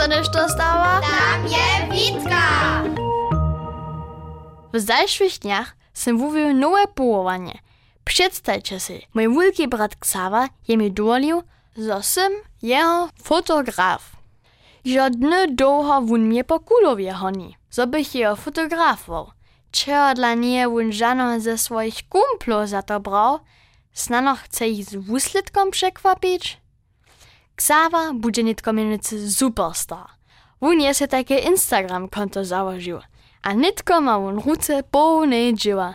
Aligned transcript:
sa 0.00 0.08
nešto 0.08 0.48
stała? 0.48 1.00
Tam 1.04 1.44
je 1.44 1.68
Witka! 1.92 2.44
W 4.72 4.80
zajszłych 4.80 5.38
dniach 5.38 5.76
sam 5.92 6.14
mówił 6.14 6.54
nowe 6.54 6.86
połowanie. 6.94 7.58
Przedstawcie 8.04 8.80
si, 8.80 9.06
mój 9.14 9.28
wielki 9.34 9.68
brat 9.68 9.92
Xawa 9.92 10.48
je 10.68 10.76
mi 10.76 10.92
dolił, 10.92 11.42
że 11.76 12.02
sam 12.02 12.32
jeho 12.62 13.08
fotograf. 13.22 14.16
Że 14.84 15.10
dny 15.10 15.48
długo 15.48 16.00
wun 16.02 16.20
mnie 16.20 16.44
po 16.44 16.60
kulowie 16.60 17.12
honi, 17.12 17.56
żebych 17.72 18.14
jeho 18.14 18.36
fotografował. 18.36 19.30
Czego 19.70 20.14
dla 20.14 20.34
nie 20.34 20.68
wun 20.68 20.92
żano 20.92 21.40
ze 21.40 21.58
swoich 21.58 22.08
kumplów 22.08 22.68
za 22.68 22.82
to 22.82 23.00
brał, 23.00 23.38
snano 23.92 24.36
chce 24.36 24.68
ich 24.68 24.84
z 24.84 24.96
wuslitkom 24.96 25.70
przekwapić? 25.70 26.59
Xawa 27.60 28.12
bude 28.14 28.42
nitko 28.42 28.72
mienicy 28.72 29.30
superstar. 29.30 30.06
Wun 30.60 30.80
je 30.80 30.94
se 30.94 31.08
takie 31.08 31.38
Instagram 31.38 32.08
konto 32.08 32.44
założył, 32.44 33.00
a 33.42 33.52
nitko 33.52 34.00
ma 34.00 34.18
wun 34.18 34.38
ruce 34.38 34.82
pełnej 34.82 35.54
dzieła. 35.54 35.94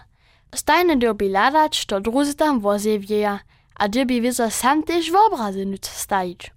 Stajne 0.55 0.95
dobi 0.95 1.29
ladać, 1.29 1.85
to 1.85 2.01
druzy 2.01 2.35
tam 2.35 2.61
wieja, 2.99 3.39
a 3.75 3.87
dobi 3.87 4.21
wizo 4.21 4.51
sam 4.51 4.83
też 4.83 5.11
w 5.11 5.15
obrazy 5.15 5.65
nic 5.65 5.89
stajić. 5.89 6.51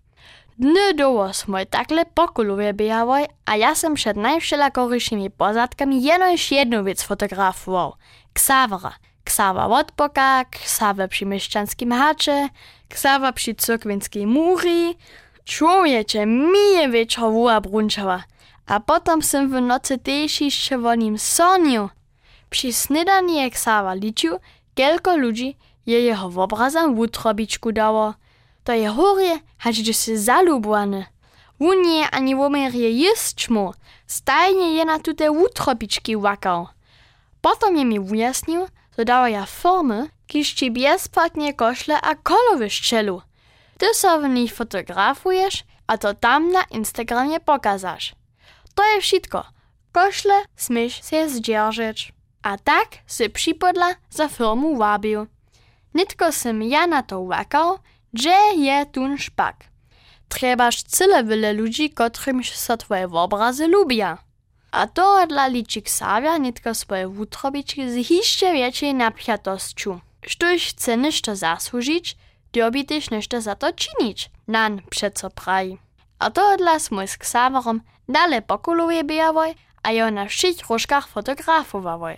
Dny 0.59 0.95
doło 0.95 1.33
smoj 1.33 1.67
takle 1.67 2.05
pokolowie 2.07 2.75
bijawoj, 2.75 3.27
a 3.47 3.57
ja 3.57 3.75
sam 3.75 3.95
przed 3.95 4.17
najwszelakoryšnymi 4.17 5.31
pozadkami 5.31 6.03
jenoś 6.03 6.53
jedną 6.53 6.85
wiec 6.85 7.03
fotografował. 7.03 7.95
Ksawra. 8.33 8.93
Ksawa 9.25 9.67
od 9.67 9.93
boka, 9.93 10.45
ksawa 10.45 11.09
przy 11.09 11.27
mieszczanskim 11.27 11.93
hacze, 11.93 12.49
ksawa 12.89 13.33
przy 13.33 13.55
cyrkwinskiej 13.55 14.27
muri. 14.27 14.97
Człowiecze, 15.45 16.27
mije 16.27 16.89
wieczor 16.89 17.33
wuła 17.33 17.61
brunczała. 17.61 18.25
A 18.67 18.81
potem 18.81 19.23
sam 19.23 19.49
w 19.49 19.61
nocy 19.61 19.99
też 19.99 20.41
jeszcze 20.41 20.77
o 20.89 20.95
nim 20.95 21.19
sonił. 21.19 21.89
Przy 22.51 22.73
snydani 22.73 23.37
jak 23.37 23.53
Ksawa 23.53 23.95
liczył, 23.95 24.39
kielko 24.75 25.17
ludzi 25.17 25.57
je 25.87 26.01
jeho 26.01 26.43
obrazem 26.43 26.95
w 26.95 26.99
utrobiczku 26.99 27.73
dało. 27.73 28.15
To 28.65 28.73
je 28.73 28.89
horie, 28.89 29.39
gdzie 29.67 29.95
się 29.95 30.19
zalubowany. 30.19 31.07
Wun 31.61 31.85
je 31.85 32.11
ani 32.11 32.37
womerie 32.37 32.91
jest 32.91 33.51
mu, 33.51 33.75
stajnie 34.07 34.75
je 34.75 34.85
na 34.85 34.99
tute 34.99 35.31
utrobiczki 35.31 36.17
łakał. 36.17 36.67
Potem 37.41 37.77
je 37.77 37.85
mi 37.85 38.01
wyjaśnił, 38.01 38.67
że 38.99 39.05
dała 39.05 39.29
ja 39.29 39.47
formy, 39.47 40.09
kiż 40.29 40.53
ci 40.53 40.71
bezpłatnie 40.71 41.55
koszle 41.55 42.01
a 42.01 42.15
kolowy 42.15 42.71
szczelu. 42.71 43.23
Ty 43.79 43.87
so 43.95 44.21
w 44.21 44.29
nich 44.29 44.55
fotografujesz, 44.55 45.65
a 45.87 45.99
to 45.99 46.15
tam 46.15 46.53
na 46.53 46.63
Instagramie 46.71 47.41
pokazasz. 47.41 48.15
To 48.75 48.83
je 48.95 49.01
wszystko. 49.01 49.45
Koszle 49.93 50.35
smiesz 50.57 51.11
się 51.11 51.29
zdzierżyć. 51.29 52.13
A 52.43 52.59
tak 52.59 52.89
se 53.07 53.29
przypodla 53.29 53.95
za 54.11 54.29
firmu 54.29 54.77
wabił. 54.77 55.27
Nitko 55.95 56.33
sem 56.33 56.63
ja 56.63 56.87
na 56.87 57.03
to 57.03 57.21
łakał, 57.21 57.79
że 58.15 58.37
je 58.57 58.87
tun 58.87 59.19
szpak. 59.19 59.57
Trebaż 60.29 60.83
cyle 60.83 61.25
wiele 61.25 61.53
ludzi, 61.53 61.91
kotrymś 61.91 62.57
so 62.57 62.77
twoje 62.77 63.09
obrazy 63.13 63.67
lubia. 63.67 64.19
A 64.71 64.87
to 64.87 65.27
dla 65.27 65.47
liczy 65.47 65.83
Ksawia 65.83 66.37
nitko 66.37 66.75
swoje 66.75 67.09
wutrobiczki 67.09 67.91
z 67.91 68.11
jeszcze 68.11 68.53
większej 68.53 68.95
napiętością. 68.95 70.01
Sztuś 70.29 70.67
chce 70.67 70.97
ništo 70.97 71.37
zasłużyć, 71.37 72.17
dobi 72.53 72.85
też 72.85 73.11
ništo 73.11 73.41
za 73.41 73.55
to 73.55 73.73
czynić, 73.73 74.31
nan 74.49 74.81
przeco 74.91 75.31
praji. 75.31 75.79
A 76.19 76.31
to 76.31 76.57
dla 76.57 76.79
smój 76.79 77.09
z 77.09 77.17
Ksawerom 77.17 77.81
dalej 78.09 78.43
pokoluje 78.43 79.05
bijawoj, 79.05 79.55
a 79.83 79.93
jo 79.93 80.11
na 80.11 80.27
wszystkich 80.27 80.71
różkach 80.71 81.09
fotografowawoj. 81.09 82.17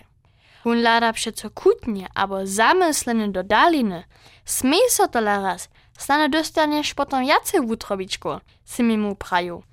Hun 0.63 0.81
lada 0.81 1.13
przeco 1.13 1.49
kutnie 1.49 2.07
albo 2.15 2.47
zamyslene 2.47 3.31
do 3.31 3.43
daliny. 3.43 4.03
Smej 4.45 4.89
so 4.89 5.07
to 5.07 5.21
raz, 5.21 5.69
stane 5.97 6.29
dostaniesz 6.29 6.93
potem 6.93 7.23
jace 7.23 7.61
wutrobiczku, 7.61 8.29
si 8.65 8.83
mi 8.83 8.97
mu 8.97 9.15
praju. 9.15 9.63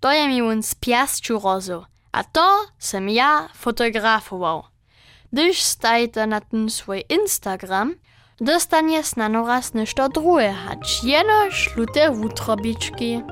To 0.00 0.12
je 0.12 0.28
mi 0.28 0.42
un 0.42 0.62
z 0.62 0.74
piasciu 0.74 1.38
rozu, 1.38 1.84
a 2.12 2.24
to 2.24 2.66
sem 2.78 3.08
ja 3.08 3.48
fotografował. 3.54 4.75
Gdyż 5.32 5.62
stajte 5.62 6.26
na 6.26 6.40
ten 6.40 6.70
swój 6.70 7.04
Instagram, 7.08 7.94
dostaniesz 8.40 9.16
na 9.16 9.28
noraz 9.28 9.74
nešto 9.74 10.08
druhe, 10.08 10.52
hać 10.52 11.04
jeno 11.04 11.50
szlute 11.50 12.10
wutrobiczki. 12.10 13.22